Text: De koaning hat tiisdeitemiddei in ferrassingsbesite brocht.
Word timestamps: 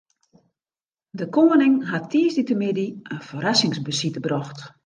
De 1.19 1.25
koaning 1.35 1.75
hat 1.91 2.09
tiisdeitemiddei 2.11 2.89
in 3.15 3.21
ferrassingsbesite 3.29 4.19
brocht. 4.27 4.59